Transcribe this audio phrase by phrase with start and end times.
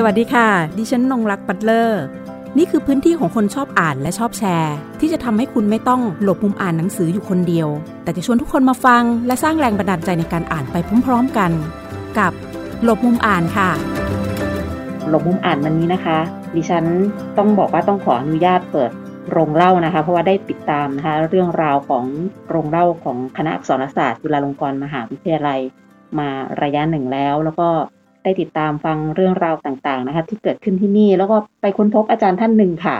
[0.00, 0.48] สวัสดีค่ะ
[0.78, 2.02] ดิฉันนงรักปัตเลอร์
[2.58, 7.68] นี่คือพื้นที่ของคนชอบอ่านและชอบแชร์ ที่จะทำให้คุณไม่ต้องหลบมุมอ่านหนังสืออยู่คนเดียว
[8.02, 11.50] แต่จะชวนทุกคนมาฟัง และสร้างแรงบันดาลใจในการอ่านไปพร้อมๆกัน
[12.18, 12.32] กับ
[12.84, 13.70] หลบมุมอ่านค่ะ
[15.08, 16.18] หลบมุมอ่านวันนี้นะคะ
[16.56, 16.84] ดิฉัน
[17.38, 18.90] ต้องบอกว่าต้องขออนุญาตเปิด
[19.30, 22.04] โรงเล่านะคะ เพราะว่าได้ติดตามนะคะเรื่องราวของ
[22.48, 25.60] โรงเล่าของคณะอักษรศาสตร์จุฬาลงกรณ์มหาวิทยาลัย
[26.18, 26.28] มา
[26.62, 27.68] ระยะหนึ่งแล้ว แล้วก็
[28.28, 32.96] ได้ติดตามฟังเรื่องราวต่างๆนะคะ ที่เกิดขึ้นที่นี่ แล้วก็ไปค้นพบอาจารย์ท่านหนึ่งค่ะ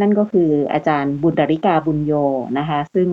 [0.00, 2.12] นั่นก็คืออาจารย์บุญดาริกาบุญโย
[2.58, 3.08] นะคะ ซึ่ง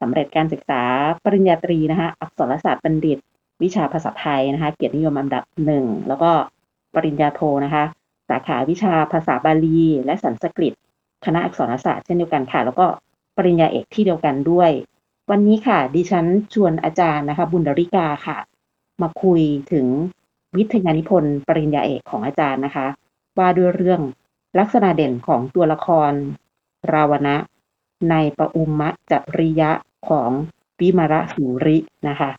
[0.00, 0.82] สำเร็จการศึกษา
[1.24, 3.18] ปริญญาตรีนะคะ อักษรศาสตร์บัณฑิต
[3.62, 6.30] วิชาภาษาไทยนะคะ เกียรตินิยมอันดับหนึ่งแล้วก็
[6.94, 7.84] ปริญญาโทนะคะ
[8.28, 10.72] สาขาวิชาภาษาบาลี และสันสกฤต
[11.24, 12.86] คณะอักษรศาสตร์เช่นเดียวกันค่ะ แล้วก็
[13.36, 14.70] ปริญญาเอกที่เดียวกันด้วย
[15.30, 18.38] วันนี้ค่ะ ดิฉันชวนอาจารย์นะคะ บุญดาริกาค่ะ
[19.02, 19.86] มาคุยถึง
[20.56, 22.86] วิทยานิพนธ์ปริญญาเอกของอาจารย์นะคะ
[23.38, 24.00] ว่าด้วยเรื่อง
[24.58, 26.12] ลักษณะเด่นของตัวละคร
[26.92, 27.36] ราวณะ
[28.10, 29.70] ในปอุมมะจริยะ
[30.08, 30.30] ของ
[30.80, 32.30] วิมระสูรินะคะ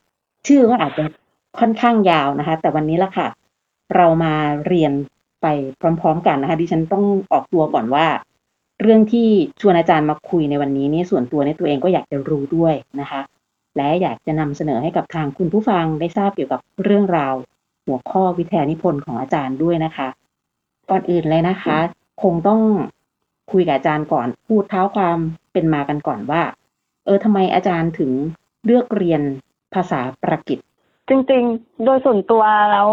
[0.47, 1.03] ชื่อก็อาจจะ
[1.59, 3.27] ค่อนข้างยาวนะคะ แต่วันนี้ละค่ะ
[3.95, 4.33] เรามา
[4.67, 4.93] เรียน
[5.41, 5.47] ไป
[6.01, 8.05] พร้อมๆกันนะคะ ดิฉันต้องออกตัวก่อนว่า
[8.81, 9.27] เรื่องที่
[9.61, 13.21] ชวนอาจารย์มาคุยในวันนี้นี่ส่วนตัวในตัวเองก็อยากจะรู้ด้วยนะคะ
[13.77, 17.33] และอยากจะนำเสนอให้กับทางคุณผู้ฟังได้ทราบเกี่ยวกับเรื่องราว
[17.85, 20.07] หัวข้อวิทยานิพนธ์ของอาจารย์ด้วยนะคะ
[20.89, 21.77] ก่อนอื่นเลยนะคะ
[22.23, 22.61] คงต้อง
[23.51, 25.17] คุยกับอาจารย์ก่อนพูดเท้าความ
[25.53, 26.41] เป็นมากันก่อนว่า
[27.05, 28.11] เออทำไมอาจารย์ถึง
[28.65, 29.21] เลือกเรียน
[29.73, 30.59] ภาษาประกิต
[31.09, 32.89] จริงๆ โดยส่วนตัวแล้ว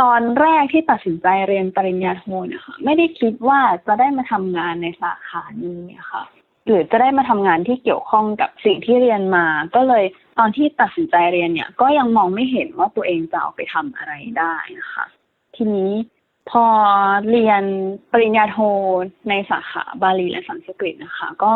[0.00, 5.80] ตอนแรกที่ตัดสินใจเรียนปริญญาโทเนี่ยค่ะไม่ได้คิดว่าจะได้มาทำงานในสาขานี้
[6.12, 6.22] ค่ะ
[6.66, 10.04] หรือจะได้มาทำงานที่เกี่ยวข้องกับสิ่งที่เรียนมา ก็เลย
[10.38, 15.04] ตอนที่ตัดสินใจเรียนเนี่ย ก็ยังมองไม่เห็นว่าตัวเองจะเอาไปทำอะไรได้นะคะ
[15.56, 15.92] ทีนี้
[16.50, 16.64] พอ
[17.30, 17.62] เรียน
[18.12, 18.58] ปริญญาโท
[19.28, 21.52] ในสาขาบาลีและสันสกฤตนะคะ ก็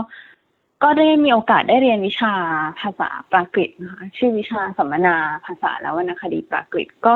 [0.83, 2.35] ก็ได้มีโอกาสได้เรียนวิชา
[2.81, 5.17] ภาษาปรากฤตนะคะชื่อวิชาสัมมนา
[5.47, 7.15] ภาษาและวรรณคดีปรากฤตก็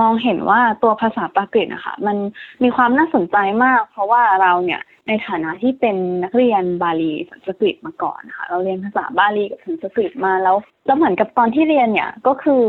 [0.00, 2.16] มองเห็นว่าตัวภาษาปากฤตนะคะมัน
[2.62, 12.62] มีความน่าสนใจมาก เพราะว่าเราเนี่ยในฐานะที่เป็นนักเรียนบาลีสันสกฤตมาก่อนนะคะเราเรียนภาษาบาลีกับสันสกฤตมาแล้วแล้วเหมือนกับตอนที่เรียนเนี่ยก็คือ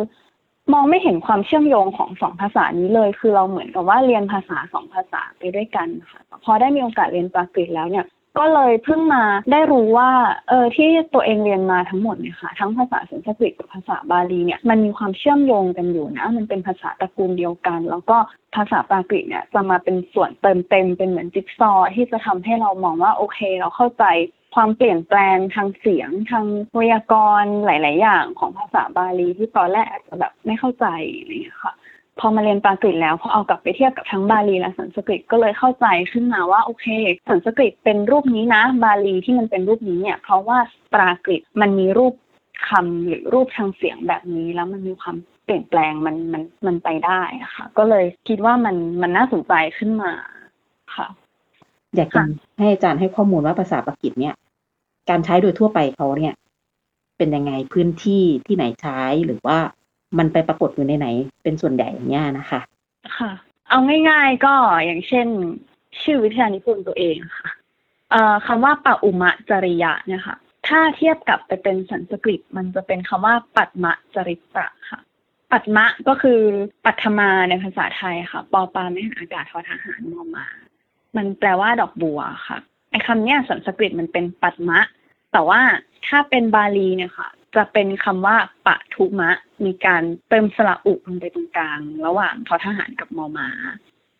[0.73, 8.05] มองไม่เห็นความเชื่อมโยงของสองภาษานี้เลย คือเราเหมือนกับว่าเรียนภาษาสองภาษาไปด้วยกันค่ะพอได้มีโอกาสเรียนปากฤตแล้วเนี่ย
[8.37, 10.11] ก็เลยเพิ่งมาได้รู้ว่า
[10.49, 18.17] เออที่ตัวเองเรียนมาทั้งหมดเนี่ยค่ะทั้งภาษาสันสกฤตกับภาษาบาลีเนี่ยมันมีความเชื่อมโยงกันอยู่นะ มันเป็นภาษาตระกูลเดียวกัน แล้วก็
[18.55, 24.05] ภาษาปากฤตเนี่ยจะมาเป็นส่วนเติมเต็มเป็นเหมือนจิ๊กซอว์ที่จะทำให้เรามองว่าโอเค เราเข้าใจ
[24.55, 26.45] ความเปลี่ยนแปลงทางเสียงทาง
[26.77, 30.85] วยากรณ์หลาย ๆ อย่างของภาษาบาลีที่ตอนแรกอาจจะแบบไม่เข้าใจ
[31.17, 31.73] อะไรอย่างเงี้ยค่ะ
[32.19, 36.85] พอมาเรียนปรากฤตแล้วพอเอากลับไปเทียบกับทั้งบาลีและสันสกฤตก็เลยเข้าใจขึ้นมาว่าโอเค
[37.29, 40.57] สันสกฤตเป็นรูปนี้นะ บาลีที่มันเป็นรูปนี้เนี่ย เพราะว่า
[40.95, 42.13] ปรากฤตมันมีรูป
[42.67, 47.21] คำหรือรูปทางเสียงแบบนี้แล้วมันมีความเปลี่ยนแปลงมันมันมันไปได้
[47.55, 50.11] ค่ะ ก็เลยคิดว่ามันมันน่าสนใจขึ้นมา
[50.95, 51.07] ค่ะ
[51.95, 52.09] อยาก
[52.59, 54.35] ให้อาจารย์ให้ข้อมูลว่าภาษาปากีสเนี่ย
[55.09, 56.35] การใช้โดยทั่วไปเขาเนี่ย
[57.17, 59.57] เป็นยังไงพื้นที่ที่ไหนใช้หรือว่า
[60.17, 61.07] มันไปปรากฏอยู่ในไหน
[61.43, 62.59] เป็นส่วนใหญ่อย่างเงี้ยนะคะ
[63.17, 63.31] ค่ะ
[63.69, 63.79] เอา
[64.09, 64.53] ง่ายๆก็
[64.85, 65.27] อย่างเช่น
[66.03, 67.49] ชื่อวิทยานิพนธ์ตัวเองค่ะ
[68.11, 74.99] เอ่อคำว่าปะอุมะจริยะเนี่ยค่ะ ถ้าเทียบกับไปเป็นสันสกฤตมันจะเป็นคำว่าปัตมะจริตะค่ะ
[75.51, 76.39] ปัตมะก็คือ
[76.85, 80.45] ปัทมาในภาษาไทยค่ะ ปอปาไม่หันอากาศทอทหารมอมา
[81.15, 82.57] มันแปลว่าดอกบัวค่ะ
[82.91, 84.79] ไอ้คำเนี้ยสันสกฤตมันเป็นปัตมะ
[85.31, 85.61] แต่ว่า
[86.07, 88.35] ถ้าเป็นบาลีเนี่ยค่ะ จะเป็นคำว่า
[88.67, 89.31] ปะทุมะ
[89.65, 93.49] มีการเติมสระอุลงไปตรงกลาง ระหว่างทอทหารกับมอมา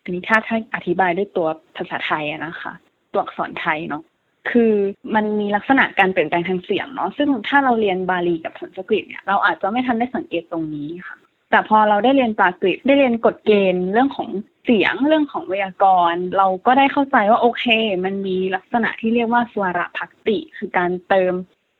[0.02, 2.72] อันนี้ถ้าถ้าอธิบายด้วยตัวภาษาไทยนะคะ
[3.12, 4.02] ตัวอักษรไทยเนาะ
[4.50, 4.72] คือ
[5.14, 11.16] มันมีลักษณะการเปลี่ยนแปลงทางเสียงเนาะซึ่งถ้าเราเรียนบาลีกับสันสกฤตเนี่ยเราอาจจะไม่ทันได้สังเกตตรงนี้ค่ะ
[11.50, 14.28] แต่พอเราได้เรียนปากฤตได้เรียนกฎเกณฑ์เรื่องของ
[14.64, 17.64] เสียงเรื่องของไวยากรณ์ เราก็ได้เข้าใจว่าโอเค
[18.04, 21.32] มันมีลักษณะที่เรียกว่าสวระพักติ คือการเติม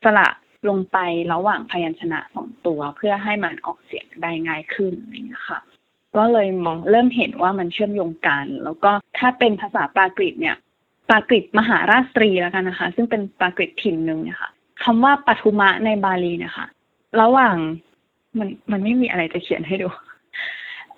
[0.04, 0.28] สระ
[0.68, 0.98] ลงไป
[1.32, 5.60] ระหว่างพยัญชนะสองตัว เพื่อให้มันออกเสียงได้ง่ายขึ้นอะไรอย่างนี้ค่ะ
[6.16, 10.56] ก็เลยมองเริ่มเห็นว่ามันเชื่อมโยงกัน แล้วก็ถ้าเป็นภาษาปรากฤตเนี่ย
[11.10, 14.50] ปรากฤตมหาราชตรีแล้วกันนะคะ ซึ่งเป็นปรากฤตถิ่นหนึ่งเนี่ยค่ะ
[14.84, 16.66] คำว่าปทุมะในบาลีเนี่ยค่ะ
[17.20, 17.56] ระหว่าง
[18.38, 19.88] มันมันไม่มีอะไรจะเขียนให้ดู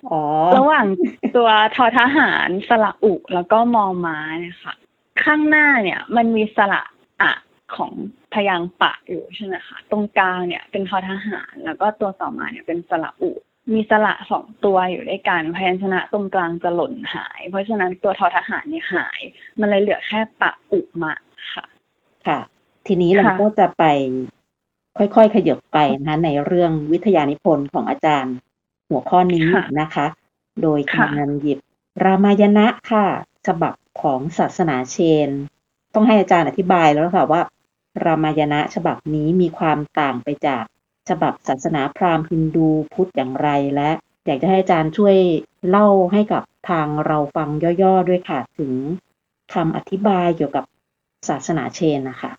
[0.09, 0.21] อ๋อ
[0.57, 0.85] ระหว่าง
[1.35, 4.75] ตัวทอทหารสระอุแล้วก็มอม้าเนี่ยค่ะ
[5.23, 6.83] ข้างหน้าเนี่ย มันมีสระ
[7.21, 7.31] อะ
[7.75, 7.91] ของ
[8.33, 13.31] พยางค์ปะอยู่ใช่ไหมคะตรงกลางเนี่ยเป็นทอทหาร แล้วก็ตัวต่อมาเนี่ยเป็นสระอุ
[13.73, 19.19] มีสระสองตัวอยู่ด้วยกันพยัญชนะตรงกลางจะหล่นหาย เพราะฉะนั้นตัวทอทหารเนี่ยหาย
[19.59, 21.13] มันเลยเหลือแค่ปะอุมา
[21.53, 21.65] ค่ะ
[22.27, 22.39] ค่ะ
[22.87, 23.83] ทีนี้เราค่ะก็จะไป
[24.97, 28.35] ค่อยๆ ขยับไปนะคะในเรื่องวิทยานิพนธ์ของอาจารย์
[28.89, 29.45] หัวข้อนี้
[29.81, 30.05] นะคะ
[30.61, 31.57] โดยค่ะคำนำหยิบ
[32.03, 33.05] รามายณะค่ะ
[33.47, 34.97] ฉบับของศาสนาเช
[35.27, 35.29] น
[35.93, 37.41] ต้องให้อาจารย์อธิบายแล้วค่ะว่า
[38.03, 40.63] รามายณะฉบับนี้มีความต่างไปจาก
[41.09, 43.91] ฉบับศาสนาพราหมณ์ฮินดูพุทธอย่างไรและ
[44.25, 45.17] อยากจะให้อาจารย์ช่วย
[45.69, 47.49] เล่าให้กับทางเราฟัง
[47.81, 48.73] ย่อๆด้วยค่ะถึง
[49.53, 50.65] คำอธิบายเกี่ยวกับ
[51.29, 52.31] ศาสนาเชนนะคะ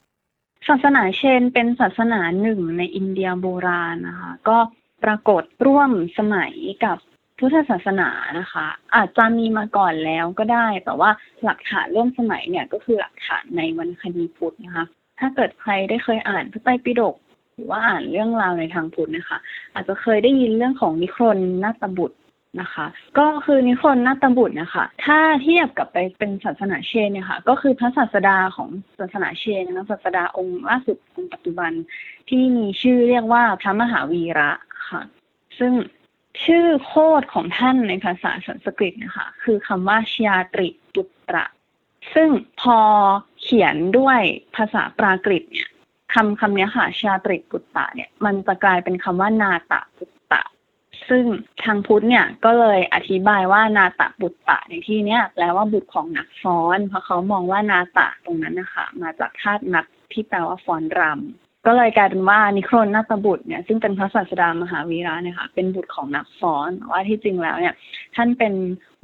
[0.68, 4.58] ศาสนาเชนเป็นศาสนาหนึ่งในอินเดียโบราณนะคะ ก็
[5.04, 6.54] ปรากฏร่วมสมัย
[6.84, 6.98] กับ
[7.38, 11.10] พุทธศาสนานะคะ อาจจะมีมาก่อนแล้วก็ได้ แต่ว่า
[11.44, 14.84] หลักฐานร่วมสมัยเนี่ยก็คือหลักฐานในวรรณคดีพุทธนะคะ
[15.20, 17.16] ถ้าเกิดใครได้เคยอ่านพระไตรปิฎก
[17.54, 19.38] หรือว่าอ่านเรื่องราวในทางพุทธนะคะ
[19.74, 22.18] อาจจะเคยได้ยินเรื่องของนิครนนาตบุตร
[22.60, 22.86] นะคะ
[23.18, 28.68] ก็คือนิครนนาตบุตรนะคะ ถ้าเทียบกับไปเป็นศาสนาเชนเนี่ยค่ะ ก็คือพระศาสดาของ
[28.98, 31.72] ศาสนาเชนนะคะศาสดาองค์ล่าสุดองค์ปัจจุบัน
[32.28, 34.50] ที่มีชื่อเรียกว่าพระมหาวีระ
[34.90, 35.02] ค่ะ
[35.58, 35.72] ซึ่ง
[36.44, 41.44] ชื่อโคดของท่านในภาษาสันสกฤตนะคะ คือคำว่าชยาตริปุตระ
[42.14, 42.28] ซึ่ง
[42.60, 42.78] พอ
[43.42, 44.20] เขียนด้วย
[44.56, 45.68] ภาษาปรากฤตเนี่ย
[46.14, 50.42] คำคำนี้ค่ะชาตริปุตตะเนี่ยมันจะกลายเป็นคำว่านาตะปุตตะ
[51.08, 51.24] ซึ่ง
[51.64, 67.74] ทางพุทธเนี่ยก็เลยอธิบายว่านาตะบุตตะในที่เนี้ยแปลว่าบุตรของนักฟ้อน เพราะเขามองว่านาตะตรงนั้นนะคะมาจากธาตุนักที่แปลว่าฟ้อนรำก็เลยกลายเป็นว่านิโครนนาตบุตรเนี่ยซึ่งเป็นพระศาสดามหาวีระเนี่ยค่ะเป็นบุตรของนักฟ้อนว่าที่จริงแล้วเนี่ย
[68.16, 68.54] ท่านเป็น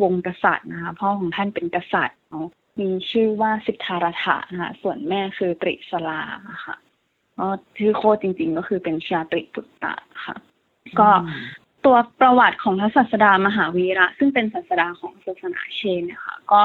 [0.02, 2.46] วงกษัตริย์นะคะพ่อของท่านเป็นกษัตริย์เนาะ
[2.80, 6.20] มีชื่อว่าสิทธารัฐะนะคะส่วนแม่คือตริสลา
[6.66, 6.76] ค่ะ
[7.38, 7.48] ก็
[7.78, 9.94] ชื่อโคดจริง ๆ ก็คือเป็นชาตริปุตตะ
[10.26, 10.36] ค่ะ
[11.00, 11.08] ก็
[11.84, 16.60] ตัวประวัติของพระศาสดามหาวีระ ซึ่งเป็นศาสดาของศาสนาเชนเนี่ยค่ะก็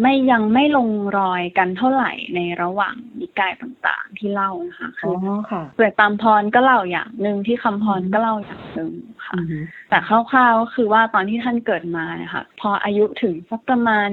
[0.00, 8.92] ไม่ยังไม่ลงรอยกันเท่าไหร่ในระหว่างนิกายต่างๆที่เล่านะคะอ๋คืออค่ะเปลือยตามพรก็เล่าอย่างหนึ่งที่คำพรก็เล่าอย่างหนึ่ง
[9.26, 9.58] ค่ะอือฮึ
[9.88, 14.08] แต่คร่าวๆก็คือว่าตอนที่ท่านเกิดมาเนี่ยค่ะพออายุถึงสักประมาณ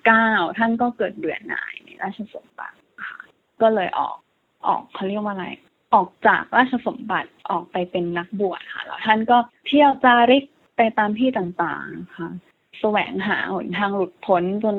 [0.00, 2.78] 29ท่านก็เกิดเบื่อหน่ายในราชสมบัติ
[3.08, 3.18] ค่ะ
[3.62, 4.16] ก็เลยออก
[4.66, 5.48] ออกเขาเรียกว่าอะไร
[5.94, 10.44] ออกจากราชสมบัติออกไปเป็นนักบวชค่ะแล้วท่านก็เที่ยวจาริก
[10.76, 12.28] ไปตามที่ต่างๆค่ะ
[12.80, 14.76] แสวงหาหนทางหลุดพ้นจน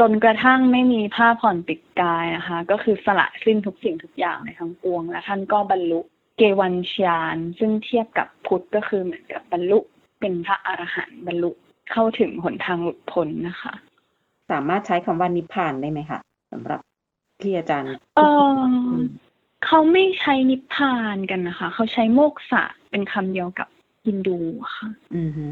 [0.00, 6.00] จนกระทั่งไม่มีผ้าผ่อนปิดกายนะคะ ก็คือสละสิ้นทุกสิ่งทุกอย่างในทั้งปวง และท่านก็บรรลุ
[6.36, 9.78] เกวลัชญาน ซึ่งเทียบกับพุทธก็คือเหมือนกับบรรลุ
[10.20, 11.50] เป็นพระอรหันต์บรรลุ
[11.92, 13.72] เข้าถึงหนทางหลุดพ้นนะคะ
[14.50, 16.20] สามารถใช้คำว่านิพพานได้ไหมคะ
[16.52, 16.80] สำหรับ
[17.42, 18.20] ที่อาจารย์ เอ
[18.56, 18.60] อ
[19.64, 23.68] เขาไม่ใช้นิพพานกันนะคะ เขาใช้โมกษะเป็นคำเดียวกับ
[24.06, 24.38] ฮินดู
[24.76, 25.44] ค่ะ อือฮึ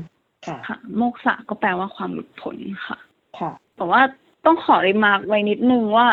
[0.47, 2.99] ค่ะค่ะ โมกษะก็แปลว่าความหลุดพ้นค่ะ
[3.39, 4.01] ค่ะแต่ว่า
[4.45, 6.09] ต้องขอ remark ไว้นิดนึงว่า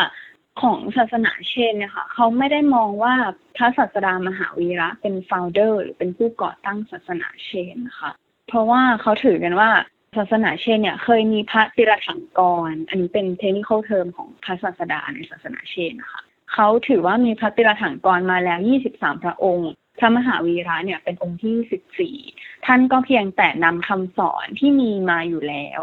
[0.61, 3.13] ของศาสนาเชนเนี่ยค่ะเขาไม่ได้มองว่า
[3.57, 8.11] พระศาสดามหาวีระเป็น founder หรือเป็นผู้ก่อตั้งศาสนาเชนนะคะ
[8.47, 9.69] เพราะว่าเขาถือกันว่า
[10.17, 12.41] ศาสนาเชนเนี่ยเคยมีพระตีรถังก
[12.71, 16.21] ร อันนี้เป็น technical term ของพระศาสดาในศาสนาเชนนะคะ
[16.53, 18.59] เขาถือว่ามีพระตีรถังกรมาแล้ว
[18.91, 25.81] 23 พระองค์ พระมหาวีระเนี่ยเป็นองค์ที่ 14 ท่านก็เพียงแต่นำคำสอนที่มีมาอยู่แล้ว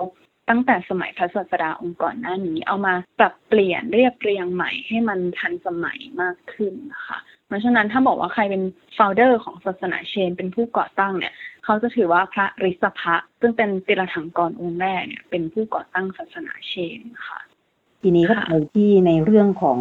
[0.49, 8.63] ตั้งแต่สมัยพระศาสดาองค์ก่อนหน้านี้ เอามาปรับเปลี่ยนเรียบเรียงใหม่ให้มันทันสมัยมากขึ้นนะคะเพราะฉะนั้นถ้าบอกว่าใครเป็น
[8.95, 11.33] โฟลเดอร์ของศาสนาเชน เป็นผู้ก่อตั้งเนี่ย
[11.65, 17.41] เขาจะถือว่าพระริษภะซึ่งเป็นติรถังกรองค์แรกเนี่ยเป็นผู้ก่อตั้งศาสนาเชนค่ะ
[18.03, 19.81] ทีนี้ก็ค่ะไปที่ในเรื่องของ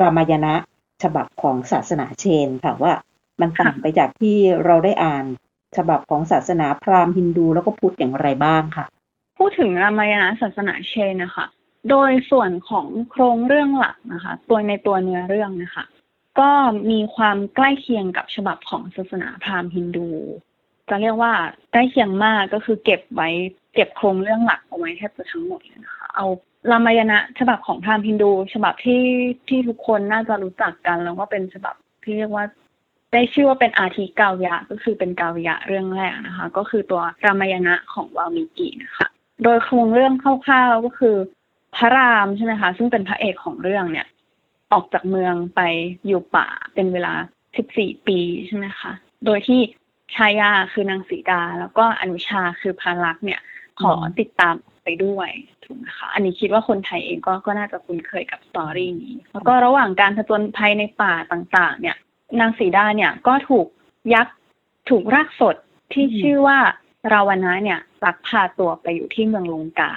[0.00, 0.54] รามายณะ
[1.02, 2.92] ฉบับของศาสนาเชนค่ะว่า
[3.40, 5.24] มันต่างไปจากที่เราได้อ่าน
[5.76, 8.95] ฉบับของศาสนาพราหมณ์ฮินดูแล้วก็พุทธอย่างไรบ้างค่ะพูด
[9.58, 11.46] ถึงรามายณะศาสนาเชนนะคะ
[11.90, 15.84] โดยส่วนของโครงเรื่องหลักนะคะ ตัวในตัวเนื้อเรื่องนะคะ
[16.40, 16.50] ก็
[16.90, 20.08] มีความใกล้เคียงกับฉบับของศาสนาพราหมณ์ฮินดู
[20.88, 21.32] จะเรียกว่า
[21.72, 23.28] ใกล้เคียงมากก็คือเก็บไว้
[23.74, 26.26] เก็บโครงเรื่องหลักเอาไว้แทบจะทั้งหมดเลยนะคะ เอา
[26.70, 29.04] รามายณะฉบับของพราหมณ์ฮินดู ฉบับที่
[29.48, 32.44] ที่ทุกคนน่าจะรู้จักกัน แล้วก็เป็นฉบับที่เรียกว่า
[33.12, 39.05] ได้ชื่อว่าเป็นอาทิกาวยะก็คือเป็นกาวยะเรื่องแรกนะคะ ก็คือตัวรามายณะของวาลมิกินะคะ
[39.42, 41.16] โดยโครงเรื่องคร่าวๆก็คือ
[41.76, 44.06] พระรามใช่ไหมคะ ซึ่งเป็นพระเอกของเรื่องเนี่ย
[44.72, 45.60] ออกจากเมืองไป
[46.06, 47.12] อยู่ป่าเป็นเวลา
[47.60, 48.92] 14 ปีใช่ไหมคะ
[49.26, 49.60] โดยที่
[50.14, 53.40] ชายาคือนางสีดา แล้วก็อนุชาคือพารักษ์เนี่ย
[53.80, 55.30] ขอติดตามไปด้วย
[55.64, 61.96] ถูกไหมคะ อันนี้คิดว่าคนไทยเองก็ก็น่าจะคุ้นเคยกับสตอรี่นี้ แล้วก็ระหว่างการผจญภัยในป่าต่าง ๆ เนี่ย
[62.40, 63.66] นางสีดาเนี่ยก็ถูก
[64.14, 64.34] ยักษ์
[64.90, 65.56] ถูกรากษส
[65.92, 66.58] ที่ชื่อว่า
[67.12, 69.94] ราวณะเนี่ยลักพาตัวไปอยู่ที่เมืองลงกา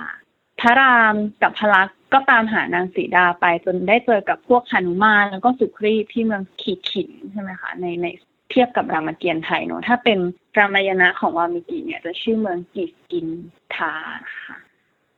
[0.61, 8.05] พระรามกับพระลักษณ์ก็ตามหานางสีดาไปจนได้เจอกับพวกหนุมานแล้วก็สุครีพที่เมืองขีดขินใช่ไหมคะในใน
[8.51, 10.19] เทียบกับรามเกียรติ์ไทยเนอะถ้าเป็น
[10.57, 13.27] รามายณะของวาลมีกิเนี่ยจะชื่อเมืองกิษกิน
[13.75, 13.93] ธา
[14.45, 14.57] ค่ะ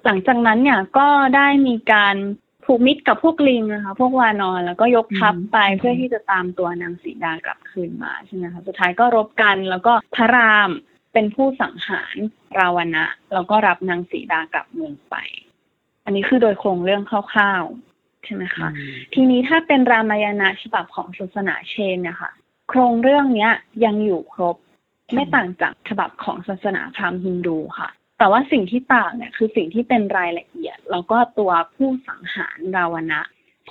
[0.05, 2.15] หลังจากนั้นเนี่ยก็ได้มีการ
[2.65, 10.69] ผูกมิตรกับพวกลิงนะคะพวกวานอนแล้วก็ยกทัพไปเพื่อที่จะตามตัวนางสีดากลับคืนมาใช่ไหมคะสุดท้ายก็รบกันแล้วก็พระราม
[11.13, 12.15] เป็นผู้สังหาร
[12.59, 15.15] ราวณะแล้วก็รับนางสีดากลับเมืองไป
[16.05, 18.67] อันนี้คือโดยโครงเรื่องคร่าวๆใช่ไหมคะ
[19.13, 22.31] ทีนี้ถ้าเป็นรามายณะฉบับของศาสนาเชนเนี่ยค่ะ
[22.69, 23.51] โครงเรื่องเนี้ย
[23.85, 24.55] ยังอยู่ครบ
[25.13, 33.21] ไม่ต่างจากฉบับของศาสนาพราหมณ์ฮินดูค่ะ แต่ว่าสิ่งที่ต่างเนี่ยคือสิ่งที่เป็นรายละเอียด แล้วก็ตัวผู้สังหารราวณะ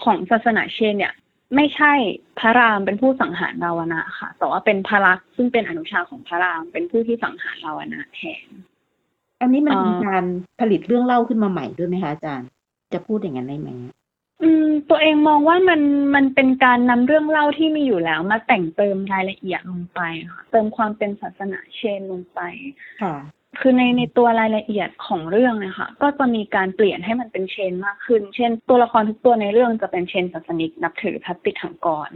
[0.02, 1.14] ของศาสนาเชนเนี่ย
[1.54, 1.92] ไม่ใช่
[2.38, 8.48] พระรามเป็นผู้สังหารราวณะค่ะ แต่ว่าเป็นพระลักษณ์ซึ่งเป็นอนุชาของพระรามเป็นผู้ที่สังหารราวณะแทน
[9.40, 10.24] อันนี้มันเป็นการ
[10.60, 12.48] ผลิตเรื่องเล่าขึ้นมาใหม่ด้วยไหมคะอาจารย์
[12.92, 13.70] จะพูดอย่างนั้นได้ไหม
[14.42, 15.80] อืม ตัวเองมองว่ามัน
[16.14, 22.40] มันเป็นการนำเรื่องเล่าที่มีอยู่แล้ว มาแต่งเติมรายละเอียดลงไปค่ะเติมความเป็นศาสนาเชนลงไป
[23.02, 23.16] ค่ะ
[23.58, 32.10] คือในในตัวรายละเอียดของเรื่องนะคะก็จะมีการเปลี่ยนให้มันเป็นเชนมากขึ้น เช่น ตัวละครทุกตัวในเรื่องจะเป็นเชนศาสนิกนับถือพัตติถังกร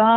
[0.00, 0.14] ก็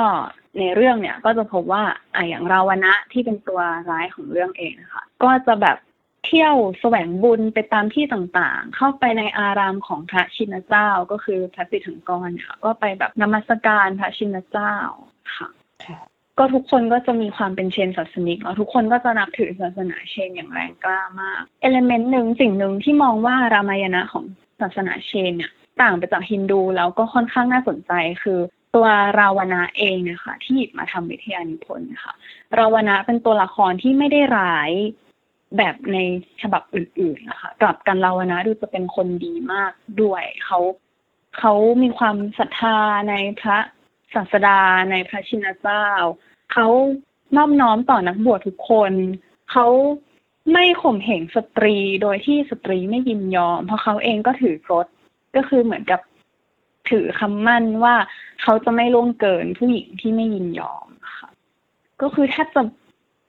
[0.59, 1.83] ในเรื่องเนี่ยก็จะพบว่า
[2.15, 5.77] อ่าอย่างราวณะที่เป็นตัวร้ายของเรื่องเองนะคะก็จะแบบ
[6.25, 14.73] เที่ยวแสวงบุญไปตามที่ต่างๆ เข้าไปในอารามของพระชินเจ้าก็คือพระสิทธังกรค่ะก็ไปแบบนมัสการพระชินเจ้า
[15.35, 15.47] ค่ะ
[16.39, 24.25] ก็ทุกคนก็จะมีความเป็นเชนศาสนิกแล้วทุกคนก็จะนับถือศาสนาเชนอย่างแรงกล้ามาก เอลเมนต์หนึ่งสิ่งหนึ่งที่มองว่ารามายณะของ
[24.61, 27.91] ศาสนาเชนเนี่ยต่างไปจากฮินดูแล้วก็ค่อนข้างน่าสนใจ
[28.23, 28.39] คือ
[28.75, 28.87] ตัว
[29.19, 32.13] ราวณะเองนี่ยค่ะที่หยิบมาทำวิทยานิพนธ์ค่ะ
[32.59, 34.71] ราวณะเป็นตัวละครที่ไม่ได้ร้าย
[35.57, 35.97] แบบใน
[36.41, 40.59] ฉบับอื่นๆนะคะกลับกันราวนะดูจะเป็นคนดีมากด้วยเขา
[41.37, 42.77] เขามีความศรัทธา
[43.09, 43.59] ในพระ
[44.15, 44.59] ศาสดา
[44.91, 45.85] ในพระชินเจ้า
[46.53, 46.67] เขา
[47.37, 48.91] นอบน้อมต่อนักบวชทุกคน
[49.51, 49.67] เขา
[50.53, 54.87] ไม่ข่มเหงสตรีโดยที่สตรีไม่ยินยอม เพราะเขาเองก็ถือกฎ
[55.35, 56.01] ก็คือเหมือนกับ
[56.89, 57.95] ถือคำมั่นว่า
[58.41, 60.87] เขาจะไม่ล่วงเกินผู้หญิงที่ไม่ยินยอม
[61.17, 61.29] ค่ะ
[62.01, 62.61] ก็คือถ้าจะ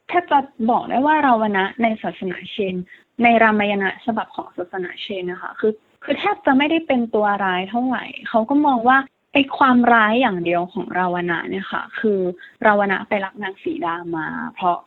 [0.08, 0.38] แทบจะ
[0.70, 2.74] บอกได้ว่าราวณะในศาสนาเชน
[3.22, 5.72] ในรามายณะฉบับของศาสนาเชนนะคะ คือ
[6.04, 8.98] คือแทบจะไม่ได้เป็นตัวร้ายเท่าไหร่ เขาก็มองว่า
[9.32, 12.20] ไอความร้ายอย่างเดียวของราวณะเนี่ยค่ะ คือ
[12.66, 14.78] ราวณะไปรักนางสีดามา เพราะ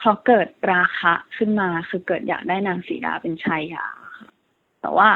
[0.00, 4.28] เขาเกิดราคะขึ้นมาคือเกิดอยากได้นางสีดาเป็นชายาค่ะ
[4.80, 5.08] แต่ว่า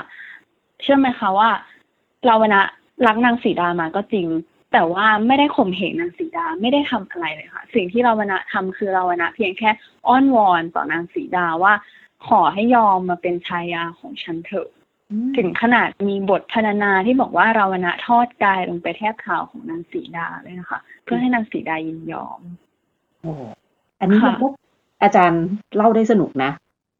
[0.82, 1.50] เชื่อไหมคะว่า
[2.28, 2.60] ราวณะ
[3.06, 4.26] รักนางสีดามาก็จริง
[4.72, 9.70] แต่ว่าไม่ได้ข่มเหงนางสีดาไม่ได้ทำอะไรเลยค่ะ สิ่งที่ราวนะทำคือราวนะเพียงแค่
[10.06, 11.72] อ้อนวอนต่อนางสีดาว่า
[12.26, 14.68] ขอให้ยอมมาเป็นชายาของฉันเถอะ
[15.36, 22.40] ถึงขนาดมีบทพรรณนาที่บอกว่าเราวนะทอดกายลงไปแทบเท้าของนางสีดาเลยนะคะ เพื่อให้นางสีดายินยอม
[23.20, 23.32] โอ้
[24.00, 24.52] อันนี้พวก
[25.02, 25.42] อาจารย์
[25.76, 26.50] เล่าได้สนุกนะ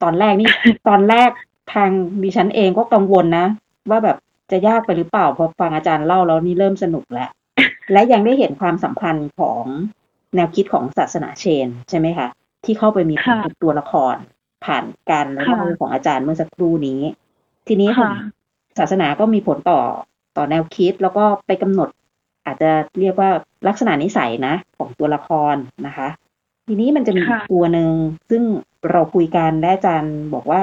[0.03, 0.49] ตอนแรกนี่
[0.89, 1.31] ตอนแรก
[1.75, 1.91] ทาง
[2.23, 3.47] ดิฉันเองก็กังวลนะ
[3.91, 4.17] ว่าแบบ
[4.51, 7.31] จะยากไปหรือเปล่าพอฟังอาจารย์เล่าแล้วนี่เริ่มสนุกแล้ว
[7.93, 9.65] และยังได้เห็นความสัมพันธ์ของ
[10.35, 12.29] แนวคิดของศาสนาเชน ใช่ไหมคะ
[12.65, 14.17] ที่เข้าไปมีผลกับตัวละคร
[14.65, 17.01] ผ่านการเล่าของอาจารย์เมื่อสักครู่นี้
[17.69, 17.91] ทีนี้
[18.79, 19.81] ศาสนาก็มีผลต่อ
[20.37, 21.89] ต่อแนวคิดแล้วก็ไปกำหนด
[22.47, 23.31] อาจจะเรียกว่า
[23.69, 25.55] ลักษณะนิสัยนะ ของตัวละคร
[25.87, 26.09] นะคะ
[26.67, 27.91] ทีนี้มันจะมีตัวหนึ่ง
[28.31, 28.43] ซึ่ง
[28.91, 30.63] เราคุยกันและอาจารย์บอกว่า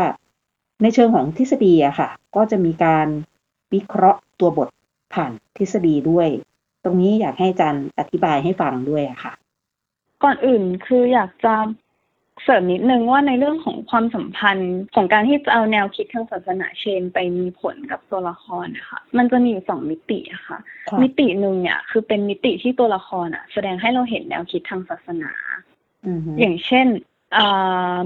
[0.82, 3.08] ในเชิงของทฤษฎีอะค่ะ ก็จะมีการ
[3.74, 4.70] วิเคราะห์ตัวบท
[5.14, 6.30] ผ่านทฤษฎีด้วย
[6.88, 9.34] รงนี้อยากให้อาจารย์อธิบายให้ฟังด้วยอะค่ะ
[10.24, 11.56] ก่อนอื่นคืออยากจะ
[12.44, 20.60] เสริมนิดนึงว่าในเรื่องของความสัมพันธ์ของการที่จะเอาแนวคิดทางศาสนาเชนไปมีผลกับตัวละครนะคะมันจะมีอยู่สองมิติอะค่ะ
[21.02, 25.32] มิติหนึ่งเนี่ยคือเป็นมิติที่ตัวละครอะแสดงให้เราเห็นแนวคิดทางศาสนา
[26.40, 26.88] อย่างเช่น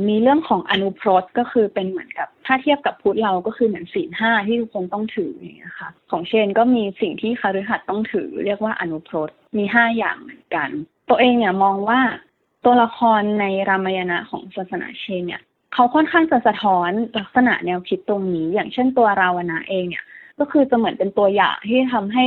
[0.08, 10.70] มีเรื่องของอนุพรตก็คือเป็นเหมือนกับถ้าเทียบกับพุทธเราก็คือเหมือนศีลห้าที่ทุกคนต้องถืออย่างเงี้ยค่ะ ของเชนก็มีสิ่งที่คาฤหัสต้องถือ เรียกว่าอนุพรตมีห้าอย่างเหมือนกัน
[11.10, 12.00] ตัวเองเนี่ยมองว่า
[12.66, 15.42] ตัวละครในรามายณะของศาสนาเชนเนี่ย
[15.74, 20.04] เขาค่อนข้างจะสะท้อนลักษณะแนวคิดตรงนี้ อย่างเช่นตัวราวณะเองเนี่ย
[20.40, 22.24] ก็คือจะเหมือนเป็นตัวอย่างที่ทำให้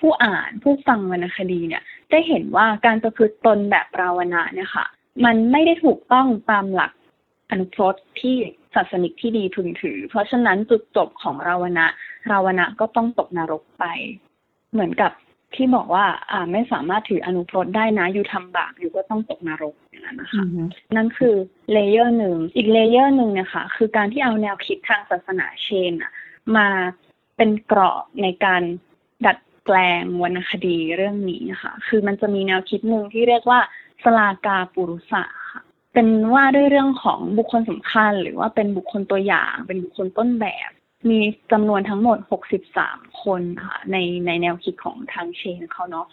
[0.00, 4.86] ผู้อ่านผู้ฟังวรรณคดีเนี่ย ได้เห็นว่าการประพฤติตนแบบราวณะเนี่ยค่ะ
[5.24, 6.92] มันไม่ได้ถูกต้องตามหลัก
[7.50, 8.36] อนุพจน์ที่
[8.74, 11.86] ศาสนิกที่ดีพึงถือ เพราะฉะนั้นจุดจบของราวณะ
[12.30, 13.84] ราวณะก็ต้องตกนรกไป
[14.72, 15.12] เหมือนกับ
[15.56, 20.44] ที่บอกว่าอ่าไม่สามารถถืออนุพจน์ได้นะอยู่ทำบาปอยู่ก็ต้องตกนรกอย่างนั้นนะคะ
[20.96, 21.34] นั่นคือ
[21.72, 26.12] เลเยอร์หนึ่งอีกเลเยอร์หนึ่งเนี่ยค่ะคือการที่เอาแนวคิดทางศาสนาเชนอะ
[26.56, 26.68] มา
[27.36, 28.62] เป็นเกราะในการ
[29.26, 33.60] ดัดแปลงวรรณคดีเรื่องนี้นะคะคือมันจะมีแนวคิดหนึ่งที่เรียกว่า
[34.04, 40.70] สลากาปุรุษะค่ะเป็นว่าด้วยเรื่องของบุคคลสำคัญ หรือว่าเป็นบุคคลตัวอย่าง เป็นบุคคลต้นแบบ
[41.10, 41.18] มี
[41.52, 42.18] จำนวนทั้งหมด
[42.70, 43.96] 63 คนค่ะใน
[44.26, 46.06] ในแนวคิดของทางเชนเขาเนาะ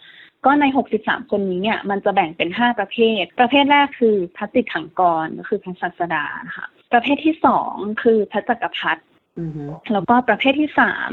[0.44, 0.64] ก็ใน
[0.98, 7.72] 63 คนนี้เนี่ยมันจะแบ่งเป็น 5 ประเภท ประเภทแรกคือพระติดถังกรก็คือพระศาสดานะคะประเภทที่สอง
[8.02, 9.02] คือพระจักรพรรดิ
[9.92, 11.10] แล้วก็ประเภทที่สาม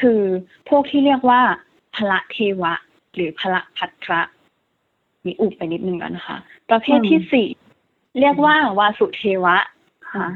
[0.00, 0.22] คือ
[0.68, 1.42] พวกที่เรียกว่า
[1.96, 2.74] พระเทวะ
[3.14, 4.20] หรือพระพัทระ
[5.24, 6.38] มีอุบไปนิดนึงแล้วนะคะ
[6.70, 7.48] ประเภทที่สี่
[8.20, 9.56] เรียกว่าวาสุเทวะ
[10.12, 10.26] ค่ะ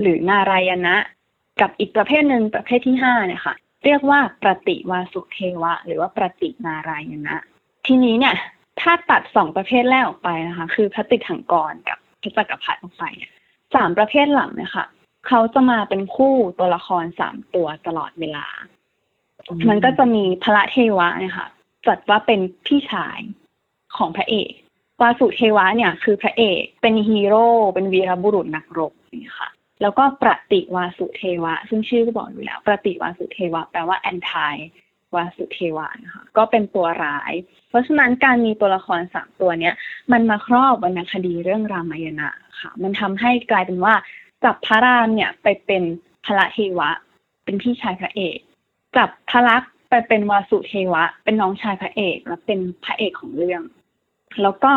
[0.00, 0.96] หรือนารายณะ
[1.60, 7.36] กับอีกประเภทหนึ่งประเภทที่ห้าเนี่ยค่ะ เรียกว่าปฏิวาสุเทวะ หรือว่าปฏินารายณะ
[7.86, 8.34] ทีนี้เนี่ย
[8.80, 13.32] ถ้าตัดสองประเภทแรกออกไปนะคะ คือพระติถังกรกับพระจักรพรรดิออกไปเนี่ย
[13.74, 14.86] สามประเภทหลังเนี่ยค่ะ
[15.28, 18.46] เขาจะมาเป็นคู่ตัวละครสามตัวตลอดเวลา
[19.68, 21.46] มันก็จะมีพระเทวะนะคะ
[21.86, 23.18] จัดว่าเป็นพี่ชาย
[23.96, 24.52] ของพระเอก
[25.00, 28.92] วาสุเทวะเนี่ยคือพระเอกเป็นฮีโร่เป็นวีรบุรุษนักรบ
[29.24, 29.48] นี่ค่ะ
[29.82, 34.56] แล้วก็ปฏิวาสุเทวะ ซึ่งชื่อก็บอกอยู่แล้วปฏิวาสุเทวะ แปลว่าแอนทาย
[35.16, 37.32] วาสุเทวะนะคะก็เป็นตัวร้าย
[37.68, 39.74] เพราะฉะนั้นการมีตัวละครสามตัวเนี้ย
[40.12, 42.28] มันมาครอบวรรณคดีเรื่องรามายณะ
[42.60, 43.94] ค่ะ มันทำให้กลายเป็นว่า
[44.44, 45.82] จับพระรามเนี่ยไปเป็น
[46.24, 46.90] พระเทวะ
[47.44, 48.38] เป็นพี่ชายพระเอก
[48.96, 53.62] จับพระลักษไปเป็นวาสุเทวะ เป็นน้องชายพระเอกและเป็นพระเอกของเรื่อง
[54.42, 54.72] แล้วก็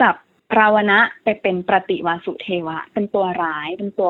[0.00, 0.14] จับ
[0.58, 4.08] ราวณะไปเป็นปฏิวาสุเทวะ เป็นตัวร้าย เป็นตัว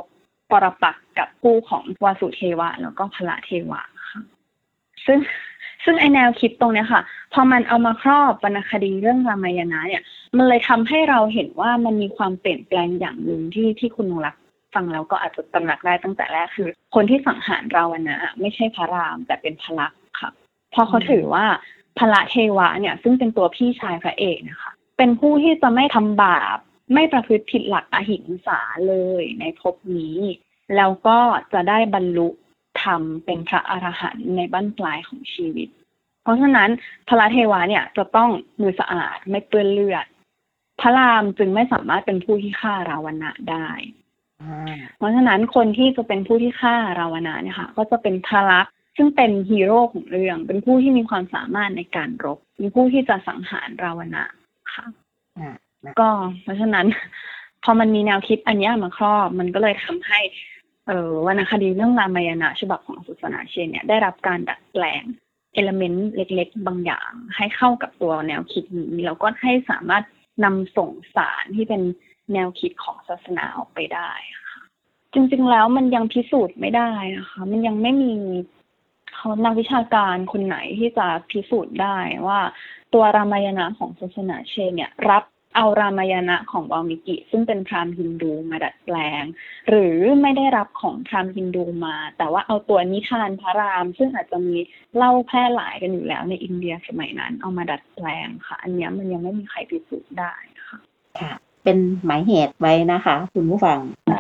[0.51, 3.81] ปรปักกับคู่ของวาสุเทวะ แล้วก็พระเทวะ
[4.11, 4.23] ค่ะ
[5.07, 5.19] ซึ่ง
[5.85, 7.03] ซึ่งไอแนวคิดตรงเนี้ยค่ะ
[7.33, 10.03] พอมันเอามาครอบวรรณคดีเรื่องรามายณะเนี่ย
[10.37, 14.37] มันเลยทำให้เราเห็นว่ามันมีความเปลี่ยนแปลงอย่างหนึ่งที่ที่คุณนงรัก
[14.75, 20.31] ฟังแล้วก็อาจจะตำหนักได้ตั้งแต่แรกคือ คนที่สังหารราวนะไม่ใช่พระราม แต่เป็นพระลักษ์ค่ะ
[20.73, 21.45] เพราะเขาถือว่า
[21.99, 26.59] พระเทวะเนี่ย ซึ่งเป็นตัวพี่ชายพระเอกนะคะ เป็นผู้ที่จะไม่ทำบาป
[26.95, 30.19] ไม่ประพฤติผิดหลักอหิงสาเลยในภพนี้
[30.77, 31.19] แล้วก็
[31.53, 32.29] จะได้บรรลุ
[32.83, 35.69] ธรรมเป็นพระอรหันต์ในบั้นปลายของชีวิต
[36.23, 36.71] เพราะฉะนั้น
[37.09, 40.07] พระเทวะเนี่ยจะต้องมือสะอาดไม่เปื้อนเลือด
[40.81, 43.69] พระรามจึงไม่สามารถเป็นผู้ที่ฆ่าราวนะได้
[44.97, 54.25] เพราะฉะนั้นคนที่จะเป็นผู้ที่ฆ่าราวนะเนี่ยค่ะก็จะเป็นทารักซึ่งเป็นฮีโร่ของเรื่อง เป็นผู้ที่มีความสามารถในการรบ เป็นผู้ที่จะสังหารราวนะ
[54.75, 54.87] ค่ะ
[56.01, 56.09] ก็
[56.43, 56.87] เพราะฉะนั้น
[57.65, 60.21] พอมันมีแนวคิดอันนี้มาครอบ มันก็เลยทำให้
[60.87, 65.05] เออวรรณคดีเรื่องรามายณะฉบับของศาสนาเชนเนี่ยได้รับการดัดแปลง
[65.55, 70.05] เอลเมนต์เล็ก ๆ บางอย่าง ให้เข้ากับตัวแนวคิดนี้แล้วก็ให้สามารถ
[70.45, 71.83] นำส่งสารที่เป็น
[72.33, 74.11] แนวคิดของศาสนาออกไปได้
[74.53, 74.63] ค่ะ
[75.13, 78.13] จริงๆแล้วมันยังพิสูจน์ไม่ได้นะคะ มันยังไม่มี
[79.15, 82.41] เขานักวิชาการคนไหนที่จะพิสูจน์ได้ว่า
[82.93, 85.25] ตัวรามายณะของศาสนาเชนเนี่ย รับ
[85.57, 89.25] เอารามายณะของวามิกิซึ่งเป็นพราหมณ์ฮินดูมาดัดแปลง
[89.69, 94.57] หรือไม่ได้รับของพราหมณ์ฮินดูมา แต่ว่าเอาตัวนิทานพระราม ซึ่งอาจจะมี
[94.97, 100.35] เล่าแพร่หลายกันอยู่แล้วในอินเดียสมัยนั้น เอามาดัดแปลงค่ะ อันนี้มันยังไม่มีใครพิสูจน์ได้
[100.69, 100.79] ค่ะ
[101.21, 101.33] ค่ะ
[101.65, 103.79] เป็นหมายเหตุไว้นะคะ คุณผู้ฟัง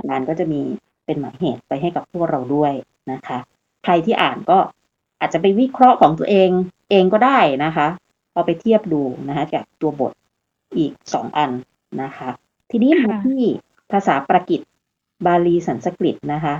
[0.08, 0.60] งานก็จะมี
[1.06, 2.72] เป็นหมายเหตุไปให้กับพวกเราด้วย
[3.12, 3.38] นะคะ
[3.84, 4.58] ใครที่อ่านก็
[5.20, 6.50] อาจจะไปวิเคราะห์ของตัวเอง
[6.90, 7.86] เองก็ได้นะคะ
[8.32, 10.12] เอาไปเทียบดูนะคะจากตัวบท
[10.76, 11.50] อีกสองอัน
[12.02, 12.30] นะคะ
[12.70, 13.42] ทีนี้มาที่
[13.92, 14.60] ภาษาประกิต
[15.26, 16.54] บาลีสันสกฤตนะคะ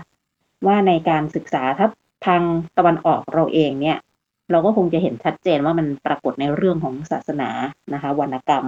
[0.67, 1.89] ว่าในการศึกษาถ้า
[2.27, 2.43] ทาง
[2.79, 3.99] ตะวันออกเราเองเนี่ย
[4.51, 7.51] เราก็คงจะเห็นชัดเจนว่ามันปรากฏในเรื่องของศาสนา
[7.95, 8.67] นะคะ วรรณกรรม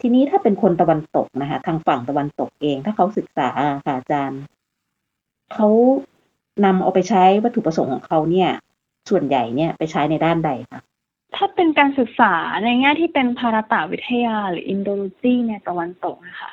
[0.00, 3.48] ทีนี้ถ้าเป็นคนตะวันตกนะคะ ทางฝั่งตะวันตกเอง ถ้าเขาศึกษา
[3.86, 4.40] ค่ะอาจารย์
[5.52, 5.68] เขา
[6.64, 8.50] นำเอาไปใช้วัตถุประสงค์ของเขาเนี่ย
[9.10, 10.80] ส่วนใหญ่เนี่ยไปใช้ในด้านใดคะ
[11.36, 16.50] ถ้าเป็นการศึกษาในแง่ที่เป็นภารตาวิทยาหรืออินโดนีเซียในตะวันตกนะคะ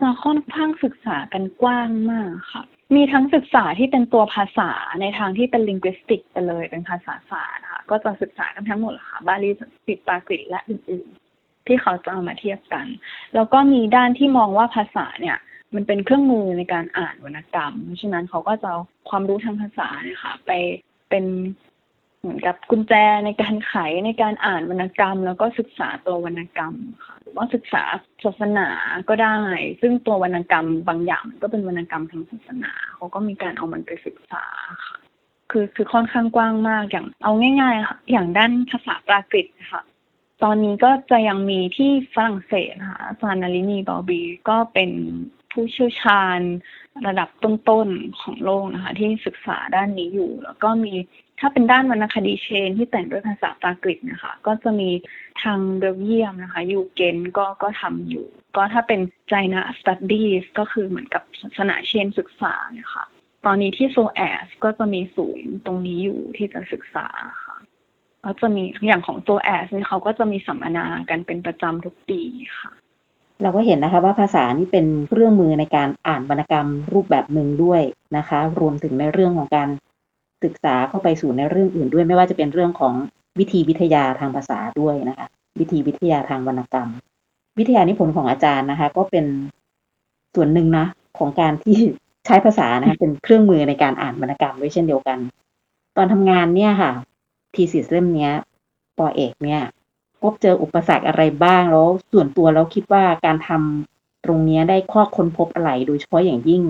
[0.00, 2.62] จะค่อนข้างศึกษากันกว้างมากค่ะ
[2.94, 9.50] มีทั้งศึกษาที่เป็นตัวภาษาในทางที่เป็นลิงวิสติกไปเลยเป็นภาษาศาสตร์ค่ะ ก็จะศึกษากันทั้งหมดค่ะ บาลี
[9.86, 12.86] สิปากฤษและอื่นๆ ที่เขาจะเอามาเทียบกัน
[13.34, 15.36] แล้วก็มีด้านที่มองว่าภาษาเนี่ย
[15.74, 20.50] มันเป็นเครื่องมือในการอ่านวรรณกรรม เพราะฉะนั้นเขาก็จะเอาความรู้ทางภาษาเนี่ยค่ะ ไป
[21.10, 21.24] เป็น
[22.20, 27.82] เหมือนกับกุญแจในการไขในการอ่านวรรณกรรม แล้วก็ศึกษาตัววรรณกรรมค่ะหรือว่าศึกษา
[28.24, 28.68] ศาสนา
[29.08, 29.38] ก็ได้
[29.80, 34.44] ซึ่งตัววรรณกรรมบางอย่างก็เป็นวรรณกรรมทางศาสนาเขาก็มีการเอามันไปศึกษา
[34.86, 34.98] ค่ะ
[35.50, 39.82] คือคือค่อนข้างกว้างมากอย่างเอาง่ายๆค่ะอย่างด้านภาษาปรากฤษค่ะ
[40.42, 44.90] ตอนนี้ก็จะยังมีที่ฝรั่งเศสนะคะอาจารย์นารินีบอบีก็เป็น
[45.52, 46.40] ผู้เชี่ยวชาญ
[47.06, 50.94] ระดับต้นๆของโลกนะคะ ที่ศึกษาด้านนี้อยู่ แล้วก็มี
[51.40, 54.90] ถ้าเป็นด้านวรรณคดีเชนที่แต่งด้วยภาษาปากฤษนะคะ ก็จะมี
[55.42, 58.26] ทางเบลเยียมนะคะ UGent ก็ก็ทำอยู่
[58.56, 63.04] ก็ถ้าเป็น Jaina Studies ก็คือเหมือนกับศาสนาเชนศึกษาเนี่ยค่ะ
[63.46, 67.06] ตอนนี้ที่ SOAS ก็จะมีศูนย์ตรงนี้อยู่ที่จะศึกษา
[67.44, 67.56] ค่ะ
[68.24, 72.20] ก็จะมีอย่างของ SOAS เนี่ยเขาก็จะมีสัมมนากันเป็นประจำทุกปี
[72.60, 72.70] ค่ะ
[73.42, 77.82] เราก็เห็นนะคะว่าภาษานี่เป็นเครื่องมือในการอ่านวรรณกรรมรูปแบบหนึ่งด้วย
[78.16, 79.68] นะคะ รวมถึงในเรื่องของการ
[80.44, 82.94] ศึกษาเข้าไปสู่ในเรื่องอื่นด้วย ไม่ว่าจะเป็นเรื่องของ
[83.38, 85.26] วิธีวิทยาทางภาษาด้วยนะคะ
[85.60, 86.88] วิธีวิทยาทางวรรณกรรม
[87.58, 89.26] วิทยานิพนธ์ของอาจารย์นะคะ ก็เป็น
[90.34, 90.86] ส่วนหนึ่งนะ
[91.18, 91.78] ของการที่
[92.26, 95.18] ใช้ภาษานะคะเป็นเครื่องมือในการอ่านวรรณกรรมด้วยเช่นเดียวกัน
[95.96, 96.90] ตอนทำงานเนี่ยค่ะ
[97.54, 98.32] ทีสิสเล่มเนี้ย
[98.98, 99.62] ปอเอกเนี่ย
[100.22, 106.62] พบเจออุปสรรคอะไรบ้างแล้ว ส่วนตัวแล้วคิดว่าการทำตรงนี้ได้ข้อค้นพบอะไร โดยเฉพาะอย่างยิ่ง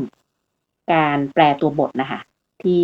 [0.92, 2.20] การแปลตัวบทนะคะ
[2.62, 2.82] ที่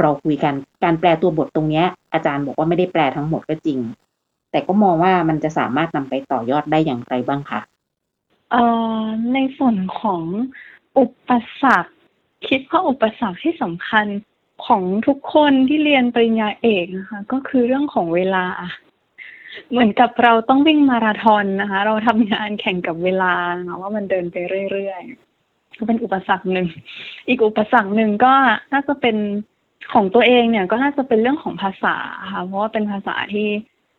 [0.00, 3.78] เราคุยกันการแปลตัวบทตรงนี้อาจารย์บอกว่าไม่ได้แปลทั้งหมดก็จริง
[4.50, 7.60] แต่ก็มองว่ามันจะสามารถนำไปต่อยอดได้อย่างไรบ้างคะ
[8.50, 8.62] เอ่
[9.00, 10.22] อในส่วนของ
[10.98, 11.30] อุป
[11.62, 11.92] สรรค
[12.48, 14.06] คิดว่าอุปสรรคที่สำคัญ
[14.66, 18.44] ของทุกคนที่เรียนปริญญาเอกนะคะ ก็คือเรื่องของเวลา
[19.70, 23.34] เหมือนกับเราต้องวิ่งมาราธอนนะคะ เราทำงานแข่งกับเวลา
[23.66, 24.36] นะว่ามันเดินไป
[24.70, 26.66] เรื่อยๆก็เป็นอุปสรรคหนึ่ง
[27.28, 28.32] อีกอุปสรรคหนึ่งก็
[28.72, 29.16] น่าจะเป็น
[29.92, 31.96] ของตัวเองเนี่ยก็น่าจะเป็นเรื่องของภาษา
[32.32, 33.48] ค่ะ เพราะว่าเป็นภาษาที่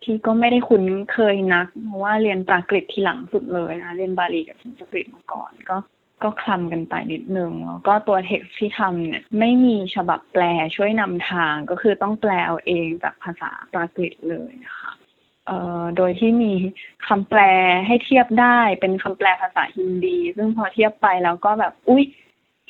[0.04, 5.78] ที่ก็ไม่ได้คุ้นเคยนัก เพราะว่าเรียนปรากฤษทีหลังสุดเลยนะเรียนบาลีกับสันสกฤตมาก่อนก็
[6.24, 10.43] ก็คลำกันไปนิดนึงแล้วก็ตัวเท็กซ์ที่ทำเนี่ยไม่มีฉบับแปล
[10.76, 14.91] ช่วยนำทางก็คือต้องแปลเอาเองจากภาษาปรากฤษเลยนะคะ
[15.48, 16.54] เอ่อโดยที่มี
[17.08, 17.41] คำแปล
[17.88, 22.04] ให้เทียบได้เป็นคำแปลภาษาฮินดี ซึ่งพอเทียบไปแล้วก็แบบอุ๊ย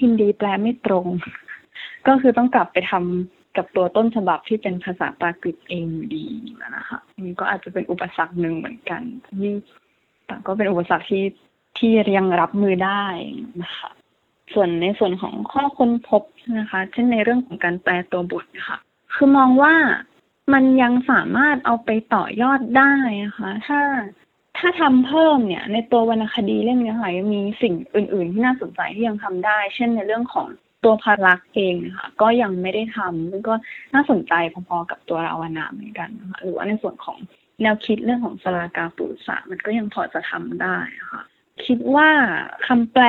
[0.02, 1.06] ฮินดีแปลไม่ตรง
[2.07, 6.25] ก็คือต้องกลับไปทำกับตัวต้นฉบับที่เป็นภาษาปากฤษเองอยู่ดี
[6.75, 9.51] นะคะนี่ก็อาจจะเป็นอุปสรรคหนึ่งเหมือนกันที่
[10.25, 11.25] แต่ก็เป็นอุปสรรคที่
[11.77, 13.03] ที่ยังรับมือได้
[13.63, 13.89] นะคะ
[14.53, 16.23] ส่วนในส่วนของข้อค้นพบ
[16.59, 18.77] นะคะ เช่นในเรื่องของการแปลตัวบทนะคะ
[19.13, 19.73] คือมองว่า
[20.53, 22.93] มันยังสามารถเอาไปต่อยอดได้
[23.25, 23.81] นะคะ ถ้า
[24.57, 30.47] ถ้าทำเพิ่มเนี่ย ในตัววรรณคดีเล่มนี้ค่ะยังมีสิ่งอื่น ๆ ที่น่าสนใจที่ยังทำได้ เช่นในเรื่องของ
[30.84, 33.56] ตัวพารักเองค่ะก็ยังไม่ได้ทำซึ่งก็
[33.93, 37.17] น่าสนใจพอๆกับตัวราวนาเหมือนกันนะคะหรือว่าในส่วนของ
[37.62, 40.78] แนวคิดเรื่องของสลากาปุสะมันก็ยังพอจะทำได้
[41.12, 41.24] ค่ะ
[41.65, 42.10] คิดว่า
[42.67, 43.04] คำแปล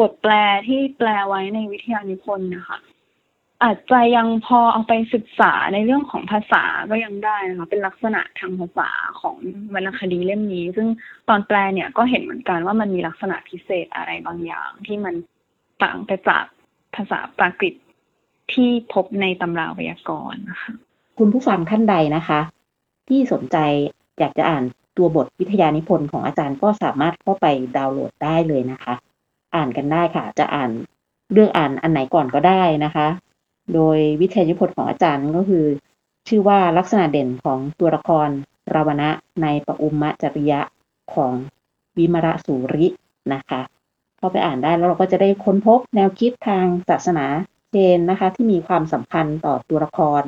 [0.00, 0.32] บทแปล
[0.68, 2.78] ที่แปลไว้ในวิทยานิพนธ์นะคะ
[3.62, 8.90] อาจจะยังพอเอาไปศึกษาในเรื่องของภาษาก็ยังได้นะคะเป็นลักษณะทางภาษา
[9.20, 9.36] ของ
[9.74, 10.88] วรรณคดีเล่มนี้ ซึ่ง
[11.28, 15.14] ตอนแปลเนี่ยก็เห็นเหมือนกันว่ามันมีลักษณะพิเศษอะไรบางอย่างที่มัน
[15.82, 16.44] ต่างไปจาก
[16.96, 17.74] ภาษาปรากฤษ
[18.52, 20.72] ที่พบในตำราไวยากรณ์นะคะ
[21.18, 22.40] คุณผู้ฟังท่านใดนะคะ
[23.08, 23.56] ที่สนใจ
[24.18, 24.64] อยากจะอ่าน
[24.96, 28.94] ตัวบทวิทยานิพนธ์ของอาจารย์ก็สามารถเข้าไปดาวน์โหลดได้เลยนะคะ
[29.54, 30.70] อ่านกันได้ค่ะ จะอ่าน
[31.32, 33.06] เรื่องอ่านอันไหนก่อนก็ได้นะคะ
[33.74, 35.64] โดยวิทยานิพนธ์ของอาจารย์ก็คือ
[36.28, 38.28] ชื่อว่าลักษณะเด่นของตัวละคร
[38.74, 39.10] ราวณะ
[39.42, 40.60] ในปอุมมะจริยะ
[41.14, 41.32] ของ
[41.96, 42.86] วิมระสูริ
[43.34, 47.26] นะคะาไปอ่านได้แล้วเราก็จะได้ค้นพบแนวคิดทางศาสนา
[47.72, 50.22] เชนนะคะ ที่มีความสัมพันธ์ต่อตัวละคร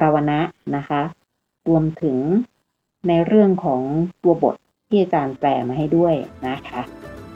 [0.00, 0.40] ราวณะ
[0.76, 1.00] นะคะ
[1.68, 2.16] รวมถึง
[3.08, 3.82] ในเรื่องของ
[4.22, 4.54] ตัวบท
[4.88, 6.14] ที่อาจารย์แปลมาให้ด้วย
[6.48, 6.80] นะคะ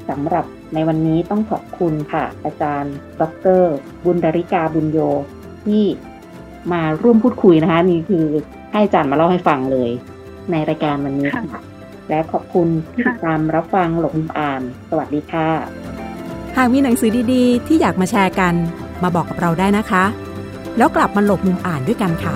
[0.09, 3.23] สำหรับในวันนี้ต้องขอบคุณค่ะ อาจารย์ ด
[3.61, 3.63] ร
[4.05, 4.99] บุญดาริกาบุญโย
[5.65, 5.85] ที่
[6.73, 8.27] มาร่วมพูดคุยนะคะ นี่คือ
[8.73, 9.91] ให้อาจารย์มาเล่าให้ฟังเลย
[10.51, 11.72] ในรายการวันนี้ค่ะ
[12.13, 15.49] และขอบคุณที่ติดตามรับฟังหลงอ่าน สวัสดีค่ะ
[16.57, 18.55] หากมีหนังสือดีๆ ที่อยากมาแชร์กัน
[19.03, 20.05] มาบอกกับเราได้นะคะ
[20.79, 22.35] แล้วกลับมาหลบมุมอ่านด้วยกันค่ะ